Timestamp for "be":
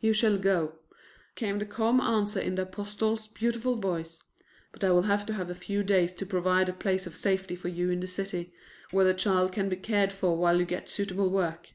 9.68-9.76